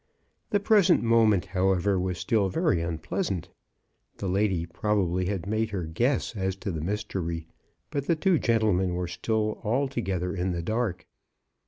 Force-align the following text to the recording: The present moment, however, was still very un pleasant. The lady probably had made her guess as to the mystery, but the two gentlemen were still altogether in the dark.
The 0.49 0.59
present 0.59 1.03
moment, 1.03 1.45
however, 1.45 1.99
was 1.99 2.17
still 2.17 2.49
very 2.49 2.81
un 2.81 2.97
pleasant. 2.97 3.49
The 4.17 4.27
lady 4.27 4.65
probably 4.65 5.27
had 5.27 5.45
made 5.45 5.69
her 5.69 5.83
guess 5.83 6.35
as 6.35 6.55
to 6.55 6.71
the 6.71 6.81
mystery, 6.81 7.45
but 7.91 8.07
the 8.07 8.15
two 8.15 8.39
gentlemen 8.39 8.95
were 8.95 9.07
still 9.07 9.61
altogether 9.63 10.35
in 10.35 10.53
the 10.53 10.63
dark. 10.63 11.05